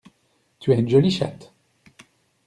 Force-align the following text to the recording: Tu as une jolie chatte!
Tu 0.59 0.71
as 0.73 0.77
une 0.79 0.89
jolie 0.89 1.11
chatte! 1.11 1.53